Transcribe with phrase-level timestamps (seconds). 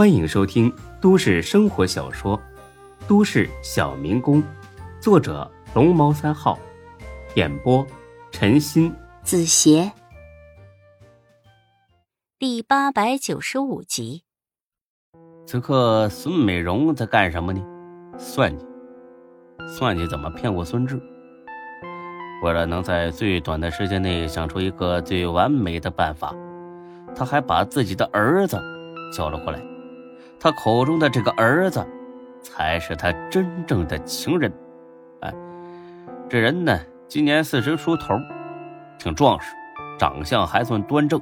[0.00, 2.34] 欢迎收听都市生活小说
[3.06, 4.42] 《都市小民工》，
[4.98, 6.58] 作者龙猫三号，
[7.34, 7.86] 演播
[8.30, 8.90] 陈鑫、
[9.22, 9.92] 子邪，
[12.38, 14.22] 第八百九十五集。
[15.46, 17.60] 此刻，孙美容在干什么呢？
[18.16, 18.64] 算计，
[19.68, 20.98] 算计怎么骗过孙志。
[22.42, 26.34] 为了能在最短的时间内想出一个最完美的办法，
[27.14, 28.58] 他还把自己的儿子
[29.14, 29.60] 叫了过来。
[30.42, 31.86] 他口中的这个儿子，
[32.40, 34.50] 才是他真正的情人。
[35.20, 35.30] 哎，
[36.30, 38.14] 这人呢，今年四十出头，
[38.98, 39.54] 挺壮实，
[39.98, 41.20] 长相还算端正，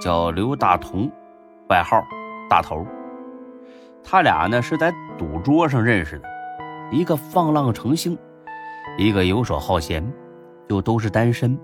[0.00, 1.10] 叫刘大同，
[1.68, 2.00] 外号
[2.48, 2.86] 大头。
[4.04, 6.28] 他俩呢是在赌桌上认识的，
[6.92, 8.16] 一个放浪成性。
[8.98, 10.12] 一个游手好闲，
[10.68, 11.58] 又都是单身，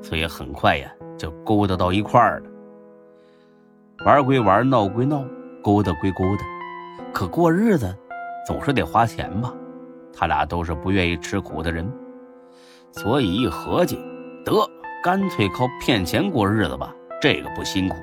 [0.00, 0.88] 所以很快呀
[1.18, 2.50] 就勾搭到一块儿了。
[4.04, 5.24] 玩归玩，闹归闹，
[5.62, 6.44] 勾搭归勾搭，
[7.12, 7.94] 可过日子
[8.46, 9.52] 总是得花钱吧？
[10.12, 11.90] 他俩都是不愿意吃苦的人，
[12.92, 13.96] 所以一合计，
[14.44, 14.52] 得
[15.02, 17.96] 干脆靠骗钱过日子吧，这个不辛苦。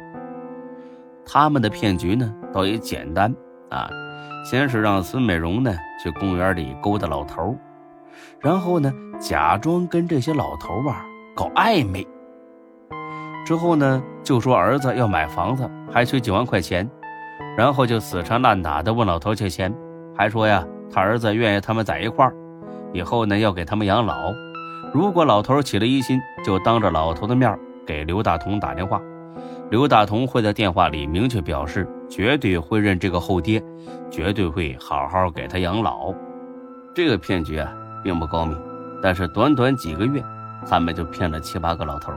[1.25, 3.33] 他们的骗局呢，倒也简单
[3.69, 3.89] 啊，
[4.49, 7.55] 先是让孙美容呢去公园里勾搭老头。
[8.39, 12.07] 然后呢，假装跟这些老头啊搞暧昧。
[13.45, 16.89] 之后呢，就说儿子要买房子，还缺几万块钱，
[17.57, 19.73] 然后就死缠烂打的问老头借钱，
[20.15, 22.33] 还说呀，他儿子愿意他们在一块儿，
[22.93, 24.33] 以后呢要给他们养老。
[24.93, 29.01] 如果老头起了疑心，就当着老头的面给刘大同打电话，
[29.69, 33.61] 刘大同会在电话里明确表示，绝对会认这个后爹，
[34.09, 36.13] 绝对会好好给他养老。
[36.93, 37.73] 这个骗局啊。
[38.03, 38.55] 并不高明，
[39.01, 40.23] 但是短短几个月，
[40.69, 42.13] 他们就骗了七八个老头。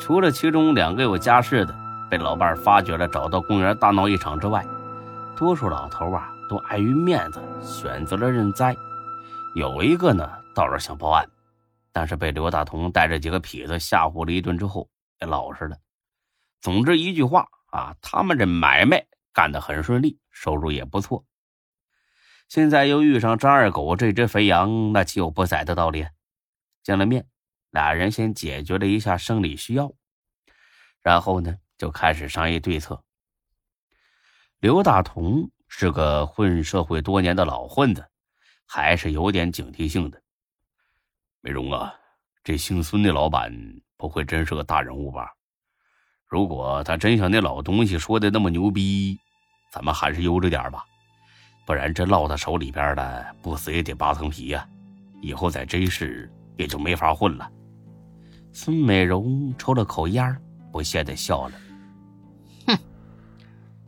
[0.00, 1.74] 除了其中两个有家室的
[2.14, 4.64] 被老伴发觉了，找到公园大闹一场之外，
[5.36, 8.76] 多数老头啊都碍于面子选择了认栽。
[9.56, 11.28] 有一个呢倒是想报案，
[11.90, 14.88] 但是被刘大同带着几个痞子吓唬了一顿之后，
[15.20, 15.76] 也老实了。
[16.60, 21.24] 总之一句话啊，他们这买卖干得很顺利，收入也不错。
[22.48, 26.06] 现在又遇上张二狗这只肥羊，那岂有不宰的道理？
[26.84, 27.26] 见了面，
[27.72, 29.92] 俩人先解决了一下生理需要，
[31.02, 32.98] 然后呢，就开始商议对策。
[34.60, 38.02] 刘大同是个混社会多年的老混子，
[38.64, 40.18] 还是有点警惕性的。
[41.42, 41.94] 美容啊，
[42.42, 43.52] 这姓孙的老板
[43.98, 45.30] 不会真是个大人物吧？
[46.26, 49.18] 如果他真像那老东西说的那么牛逼，
[49.70, 50.82] 咱们还是悠着点吧。
[51.66, 54.66] 不然这落他手里边的，不死也得扒层皮呀！
[55.20, 57.52] 以后在这市也就没法混了。
[58.54, 60.34] 孙美容抽了口烟，
[60.72, 61.54] 不屑的笑了：“，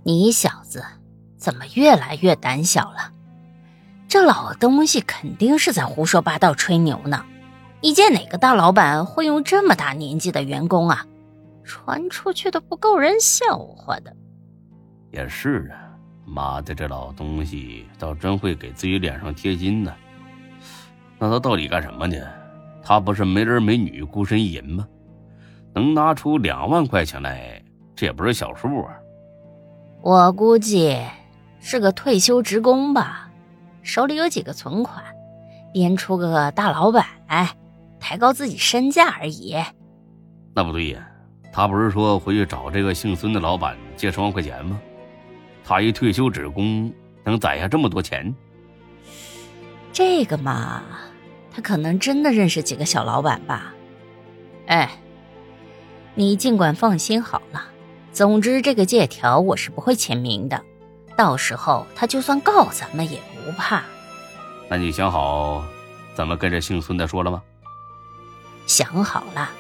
[0.07, 0.85] 你小子
[1.37, 3.13] 怎么越来越胆小了？
[4.07, 7.25] 这老东西肯定是在胡说八道、吹牛呢。
[7.83, 11.05] 你见哪个大老板会用这么大年纪的员工啊？
[11.65, 14.15] 传出去的不够人笑话的。”
[15.11, 15.91] 也是啊。
[16.25, 19.93] 妈的，这老东西倒真会给自己脸上贴金呢。
[21.19, 22.17] 那他到底干什么呢？
[22.81, 24.87] 他不是没儿没女、孤身一人吗？
[25.75, 27.61] 能拿出两万块钱来，
[27.97, 28.95] 这也不是小数啊。
[30.07, 30.97] 我估计
[31.59, 33.29] 是个退休职工吧，
[33.83, 35.03] 手里有几个存款，
[35.73, 37.51] 编出个大老板来，
[37.99, 39.57] 抬高自己身价而已。
[40.55, 41.05] 那不对呀，
[41.53, 44.81] 他不是说回去找这个姓孙的老板借十万块钱吗？
[45.65, 46.89] 他一退休职工
[47.25, 48.33] 能攒下这么多钱？
[49.93, 50.85] 这个嘛，
[51.53, 53.75] 他可能真的认识几个小老板吧。
[54.69, 54.89] 哎，
[56.15, 57.71] 你尽管放心好了。
[58.17, 60.65] 总之，这个借条我是不会签名的。
[61.19, 63.85] 到时候他就算告咱们也不怕。
[64.71, 65.63] 那你想好
[66.15, 67.43] 怎么跟这姓孙的说了吗？
[68.67, 69.51] 想好了，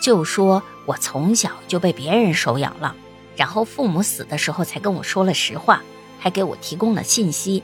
[0.00, 2.96] 就说我从小就被别人收养了。
[3.36, 5.82] 然后父母死的时候才跟我说了实话，
[6.18, 7.62] 还给我提供了信息，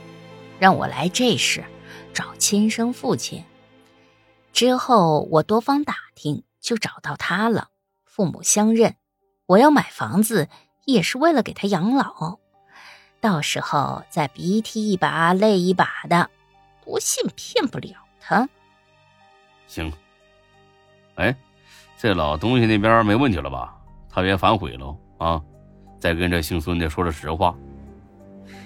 [0.59, 1.63] 让我来这时
[2.13, 3.43] 找亲生父亲。
[4.53, 7.69] 之后我多方打听，就找到他了，
[8.05, 8.97] 父母相认。
[9.51, 10.47] 我要买房子
[10.85, 12.39] 也是为了给他养老，
[13.19, 16.29] 到时候再鼻涕一把泪一把的，
[16.85, 18.47] 不信骗不了他。
[19.67, 19.91] 行。
[21.15, 21.35] 哎，
[21.97, 23.77] 这老东西那边没问题了吧？
[24.09, 25.41] 他别反悔喽啊！
[25.99, 27.53] 再跟这姓孙的说了实话，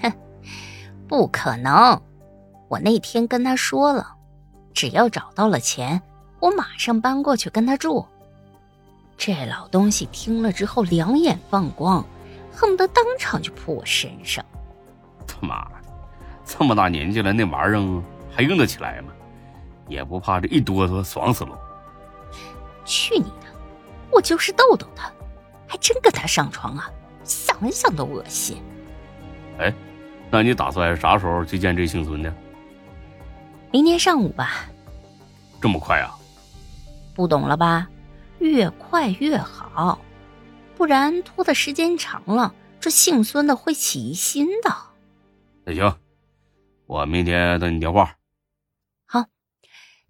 [0.04, 0.14] 哼，
[1.08, 2.00] 不可能！
[2.68, 4.16] 我那天跟他说了，
[4.72, 6.00] 只要找到了钱，
[6.40, 8.06] 我马上搬过去跟他住。
[9.18, 12.06] 这老东西听了之后两眼放光，
[12.52, 14.44] 恨不得当场就扑我身上。
[15.26, 15.76] 他妈的，
[16.46, 18.04] 这么大年纪了，那玩意儿
[18.36, 19.12] 还用得起来吗？
[19.88, 21.58] 也不怕这一哆嗦爽死了。
[22.84, 23.48] 去你的！
[24.12, 25.12] 我就是逗逗他，
[25.68, 26.90] 还真跟他上床啊！
[27.24, 28.62] 想想都恶心。
[29.58, 29.74] 哎，
[30.30, 32.32] 那你打算啥时候去见这姓孙的？
[33.72, 34.66] 明天上午吧。
[35.60, 36.16] 这么快啊？
[37.16, 37.88] 不懂了吧？
[38.40, 40.00] 越快越好，
[40.76, 44.72] 不然拖的时间长了，这姓孙的会起疑心的。
[45.64, 46.00] 那行，
[46.86, 48.18] 我明天等你电话。
[49.06, 49.26] 好，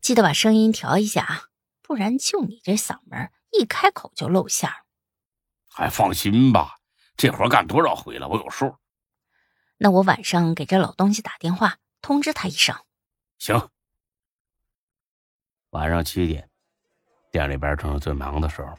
[0.02, 1.44] 记得把声音调一下啊，
[1.82, 4.86] 不然就你这嗓门，一开口就露馅儿。
[5.70, 6.78] 还放心吧，
[7.16, 8.76] 这活干多少回了，我有数。
[9.78, 12.76] 那我晚上给这老东西打电话通知他一声。
[13.38, 13.70] 行。
[15.72, 16.50] 晚上七点，
[17.36, 18.70] 店里边正是最忙的时候。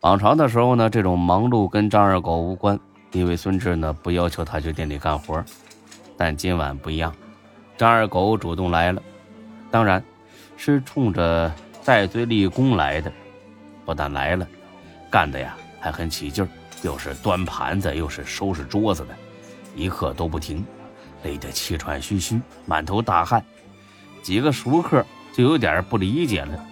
[0.00, 2.78] 往常的时候呢，这种忙碌跟张二狗无关，
[3.12, 5.42] 因为孙志呢不要求他去店里干活。
[6.14, 7.10] 但今晚不一样，
[7.78, 9.02] 张二狗主动来了，
[9.70, 10.04] 当然
[10.58, 11.50] 是冲着
[11.86, 13.10] 戴罪立功来的。
[13.86, 14.46] 不但来了，
[15.10, 16.48] 干的呀还很起劲儿，
[16.82, 19.16] 又是端盘子，又是收拾桌子的，
[19.74, 20.62] 一刻都不停，
[21.22, 23.42] 累得气喘吁吁，满头大汗。
[24.22, 25.02] 几个熟客。
[25.30, 26.66] 就有点不理解了，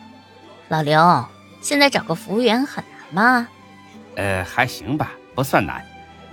[0.68, 1.24] 老刘，
[1.60, 3.48] 现在找个服务员很难吗？
[4.16, 5.84] 呃，还行吧，不算难。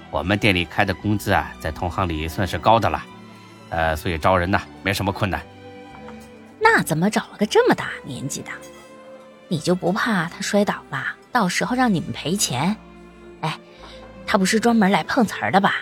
[0.10, 3.04] 我们店里开的工资啊，在同行里算是高的了，
[3.70, 5.40] 呃，所以招人呢没什么困难。
[6.60, 8.50] 那怎么找了个这么大年纪的？
[9.48, 12.76] 你就不怕他摔倒了，到时候让你们赔钱？
[13.42, 13.60] 哎，
[14.26, 15.76] 他不是专门来碰瓷儿的吧？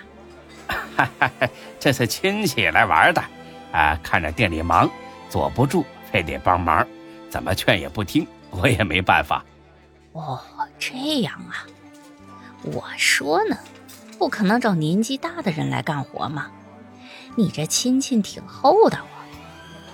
[0.97, 1.31] 哈哈，
[1.79, 3.23] 这是亲戚来玩的，
[3.71, 4.89] 啊，看着店里忙，
[5.29, 5.85] 坐不住。
[6.11, 6.85] 非得帮忙，
[7.29, 9.43] 怎么劝也不听，我也没办法。
[10.11, 10.39] 哦，
[10.77, 11.65] 这样啊，
[12.63, 13.57] 我说呢，
[14.19, 16.51] 不可能找年纪大的人来干活嘛。
[17.35, 19.23] 你这亲戚挺厚道啊，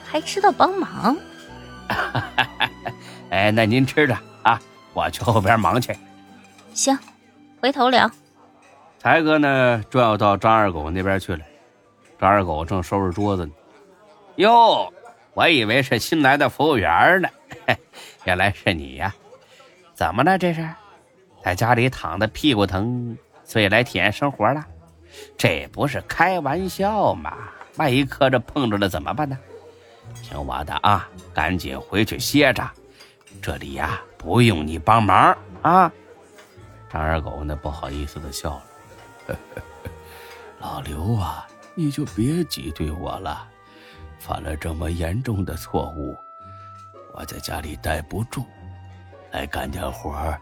[0.06, 1.16] 还知道帮忙。
[3.30, 4.60] 哎，那您吃着啊，
[4.94, 5.96] 我去后边忙去。
[6.74, 6.98] 行，
[7.62, 8.10] 回头聊。
[8.98, 11.46] 才哥呢，正要到张二狗那边去了。
[12.20, 13.52] 张二狗正收拾桌子呢。
[14.38, 14.92] 哟。
[15.34, 17.30] 我以为是新来的服务员呢，
[18.26, 19.14] 原来是你呀！
[19.94, 20.38] 怎么了？
[20.38, 20.68] 这是
[21.44, 24.66] 在家里躺的屁股疼，所以来体验生活了？
[25.38, 27.36] 这不是开玩笑吗？
[27.78, 29.38] 万一磕着碰着了怎么办呢？
[30.24, 32.70] 听我的啊，赶紧回去歇着，
[33.42, 35.92] 这里呀不用你帮忙啊！
[36.90, 38.62] 张二狗呢不好意思的笑
[39.28, 39.38] 了，
[40.60, 43.48] 老刘啊，你就别挤兑我了。
[44.20, 46.18] 犯了这么严重的错误，
[47.18, 48.46] 我在家里待不住，
[49.32, 50.40] 来干点活儿，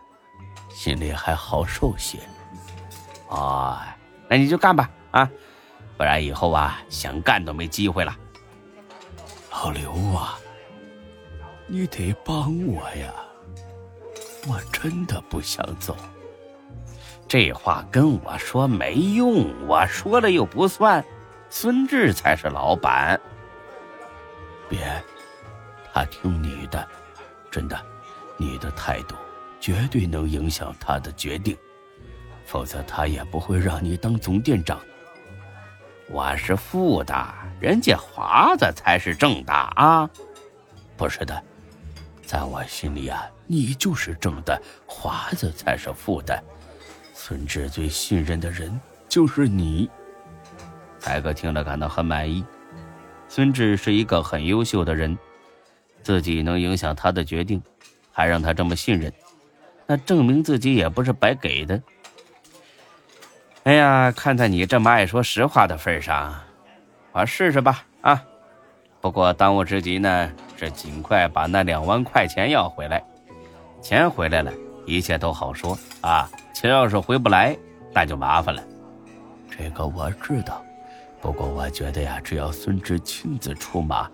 [0.69, 2.19] 心里还好受些。
[3.29, 3.79] 哦，
[4.27, 5.29] 那你就干吧啊，
[5.95, 8.13] 不然以后啊想干都没机会了。
[9.49, 10.37] 老刘啊，
[11.65, 13.13] 你得帮我呀，
[14.45, 15.95] 我真的不想走。
[17.25, 21.03] 这话跟我说没用，我说了又不算，
[21.49, 23.17] 孙志才是老板。
[24.67, 25.01] 别，
[25.95, 26.85] 他听你的，
[27.49, 27.85] 真的，
[28.35, 29.15] 你的态度
[29.61, 31.57] 绝对能影响他的决定，
[32.45, 34.77] 否则他也不会让你当总店长。
[36.09, 37.15] 我是副的，
[37.61, 40.09] 人家华子才是正的啊！
[40.97, 41.41] 不是的，
[42.25, 46.43] 在我心里啊，你就是正的，华子才是副的。
[47.13, 48.77] 孙志最信任的人
[49.07, 49.89] 就是你。
[50.99, 52.43] 才哥听了感到很满意。
[53.29, 55.17] 孙志是一个很优秀的人，
[56.05, 57.59] 自己能影响他的决定，
[58.11, 59.11] 还让他这么信任，
[59.87, 61.81] 那证明自己也不是白给的。
[63.63, 66.39] 哎呀，看在你这么爱说实话的份上，
[67.11, 68.23] 我试试吧啊！
[69.01, 73.03] 不过当务之急呢，是尽快把那两万块钱要回来。
[73.81, 74.53] 钱回来了，
[74.85, 76.29] 一切都好说啊。
[76.53, 77.57] 钱要是回不来，
[77.91, 78.63] 那就麻烦了。
[79.49, 80.63] 这个我知道。
[81.19, 84.07] 不过我觉得呀，只要孙志亲自出马，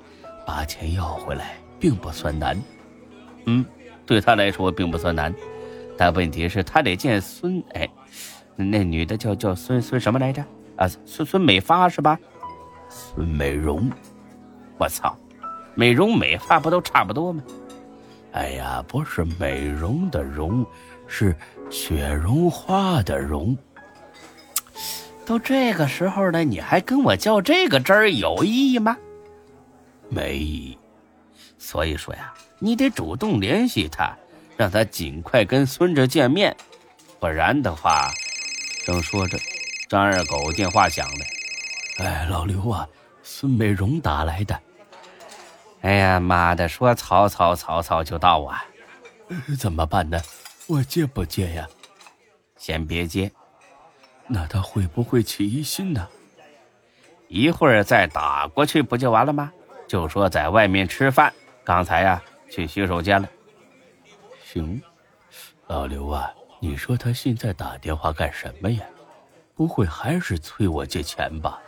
[0.47, 2.57] 把钱要回来，并不算难。
[3.45, 3.65] 嗯，
[4.05, 5.33] 对他来说并不算难，
[5.97, 7.89] 但问题是，他得见孙哎，
[8.55, 10.41] 那女的叫叫孙孙什么来着？
[10.77, 12.17] 啊，孙孙美发是吧？
[12.87, 13.89] 孙美容，
[14.77, 15.17] 我操，
[15.75, 17.43] 美容美发不都差不多吗？
[18.33, 20.65] 哎呀，不是美容的容，
[21.07, 21.35] 是
[21.69, 23.57] 雪绒花的绒。
[25.25, 28.97] 都这个时候了，你还跟我较这个真儿有意义吗？
[30.09, 30.77] 没意义。
[31.57, 34.15] 所以说呀，你得主动联系他，
[34.57, 36.55] 让他尽快跟孙子见面，
[37.19, 38.11] 不然的话，
[38.85, 39.37] 正说着，
[39.89, 41.25] 张二狗电话响了。
[41.99, 42.87] 哎，老刘啊，
[43.21, 44.59] 孙美荣打来的。
[45.81, 48.65] 哎呀妈的，说曹操曹操就到啊！
[49.59, 50.21] 怎么办呢？
[50.67, 51.67] 我接不接呀？
[52.57, 53.31] 先别接。
[54.27, 56.07] 那他会不会起疑心呢？
[57.27, 59.51] 一会儿再打过去不就完了吗？
[59.91, 61.33] 就说在外面吃饭，
[61.65, 63.27] 刚才呀去洗手间了。
[64.41, 64.81] 行，
[65.67, 68.85] 老刘啊，你说他现在打电话干什么呀？
[69.53, 71.61] 不会还是催我借钱吧？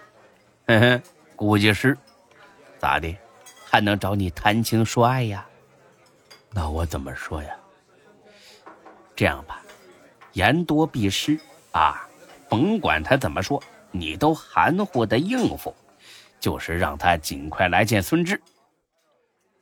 [0.67, 1.03] 哼哼，
[1.35, 1.97] 估计是。
[2.79, 3.13] 咋的？
[3.69, 5.45] 还能找你谈情说爱呀？
[6.49, 7.53] 那我怎么说呀？
[9.17, 9.61] 这样吧，
[10.31, 11.37] 言多必失
[11.73, 12.07] 啊！
[12.47, 13.61] 甭管他怎么说，
[13.91, 15.75] 你都含糊的应付，
[16.43, 18.41] 就是让他尽快来见孙志。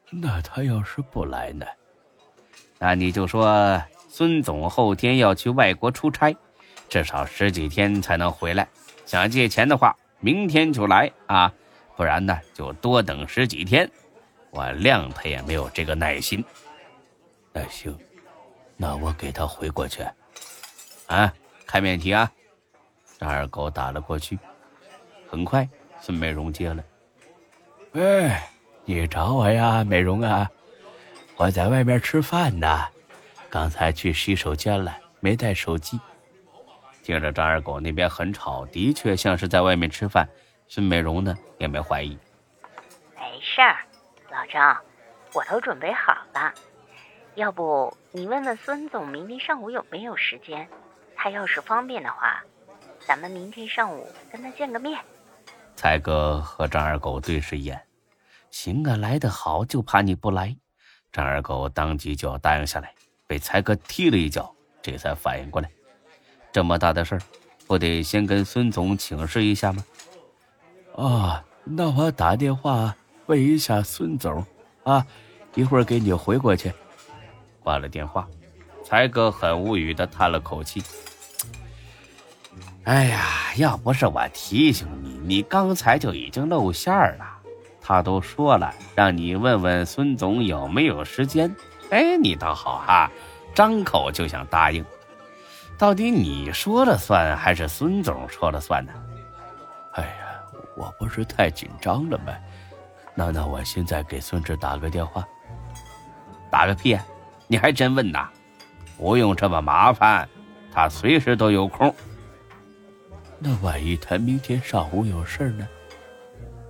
[0.10, 1.64] 那他要是不来呢？
[2.80, 6.36] 那你就说孙总后天要去外国出差，
[6.90, 8.68] 至少十几天才能回来。
[9.06, 11.54] 想借钱的话，明天就来啊！
[11.96, 13.88] 不然呢，就多等十几天。
[14.50, 16.44] 我谅他也没有这个耐心。
[17.54, 17.96] 那行，
[18.76, 20.04] 那我给他回过去。
[21.06, 21.32] 啊，
[21.68, 22.32] 开免提啊！
[23.20, 24.40] 张二狗打了过去。
[25.30, 25.70] 很快，
[26.02, 26.84] 孙美容接了。
[27.92, 28.36] 喂，
[28.86, 30.50] 你找我呀，美容啊？
[31.38, 32.86] 我在外面吃饭呢，
[33.50, 36.00] 刚才去洗手间了，没带手机。
[37.04, 40.28] 听着张二狗那边很吵，的确像是在外面吃饭。
[40.68, 42.18] 孙美容呢，也没怀疑。
[43.16, 43.78] 没事儿。
[44.32, 44.80] 老张，
[45.34, 46.54] 我都准备好了，
[47.36, 50.68] 要不你问问孙总，明天上午有没有时间？
[51.16, 52.42] 他要是方便的话，
[53.06, 55.00] 咱们明天上午跟他见个面。
[55.82, 57.82] 才哥和张二狗对视一眼，
[58.52, 60.56] 行啊，来得好，就怕你不来。
[61.12, 62.94] 张二狗当即就要答应下来，
[63.26, 65.68] 被才哥踢了一脚，这才反应过来，
[66.52, 67.22] 这么大的事儿，
[67.66, 69.84] 不得先跟孙总请示一下吗？
[70.94, 72.96] 哦，那我打电话。
[73.26, 74.46] 问一下孙总，
[74.84, 75.04] 啊，
[75.56, 76.72] 一会儿给你回过去。
[77.64, 78.28] 挂了电话，
[78.84, 80.84] 才哥很无语的叹了口气。
[82.84, 87.26] 哎呀，要不是我提醒你，你刚才就已经露馅了。
[87.82, 91.54] 他都说了，让你问问孙总有没有时间。
[91.90, 93.12] 哎，你倒好哈，
[93.54, 94.86] 张口就想答应。
[95.78, 98.94] 到底你说了算，还是孙总说了算呢？
[99.94, 100.10] 哎呀，
[100.78, 102.34] 我不是太紧张了吗？
[103.14, 105.28] 那那我现在给孙志打个电话，
[106.50, 106.98] 打个屁！
[107.48, 108.30] 你还真问呐？
[108.98, 110.30] 不用这么麻烦，
[110.72, 111.94] 他随时都有空。
[113.44, 115.68] 那万一他明天上午有事呢？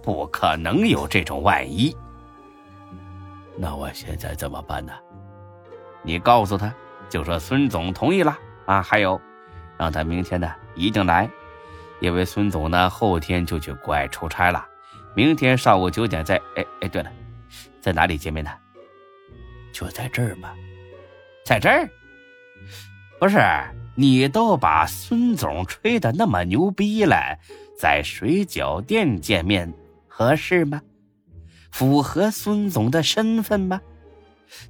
[0.01, 1.95] 不可能有这种万一。
[3.57, 4.93] 那我现在怎么办呢？
[6.01, 6.73] 你告诉他，
[7.09, 8.81] 就说孙总同意了啊。
[8.81, 9.19] 还有，
[9.77, 11.29] 让他明天呢一定来，
[11.99, 14.65] 因为孙总呢后天就去国外出差了。
[15.13, 17.11] 明天上午九点在哎哎，对了，
[17.81, 18.49] 在哪里见面呢？
[19.73, 20.55] 就在这儿吧，
[21.45, 21.89] 在这儿。
[23.19, 23.37] 不是
[24.01, 27.37] 你都把孙总吹的那么牛逼了，
[27.77, 29.71] 在水饺店见面
[30.07, 30.81] 合适吗？
[31.71, 33.79] 符合孙总的身份吗？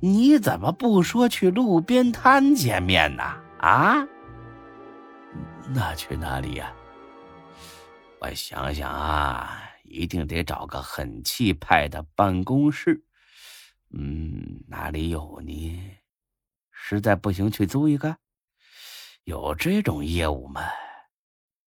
[0.01, 3.23] 你怎么不说去路边摊见面呢？
[3.59, 4.05] 啊？
[5.73, 6.73] 那去哪里呀？
[8.19, 9.63] 我想想啊。
[9.85, 13.03] 一定得找个很气派的办公室，
[13.91, 15.81] 嗯，哪里有呢？
[16.71, 18.17] 实在不行去租一个。
[19.23, 20.61] 有这种业务吗？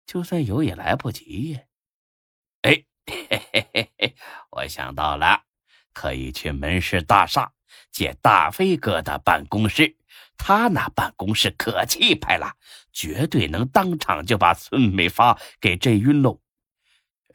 [0.04, 1.60] 就算有也来不及。
[2.62, 4.16] 哎，嘿嘿嘿嘿，
[4.50, 5.44] 我想到了，
[5.92, 7.52] 可以去门市大厦
[7.90, 9.96] 借大飞哥的办公室，
[10.36, 12.56] 他那办公室可气派了，
[12.92, 16.40] 绝对能当场就把孙美发给震晕喽。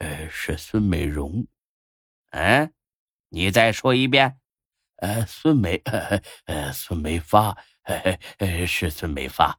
[0.00, 1.46] 呃，是孙美荣，
[2.30, 2.72] 嗯，
[3.28, 4.38] 你再说一遍，
[4.96, 9.58] 呃，孙美，呃，呃，孙美发，呃，呃，是孙美发。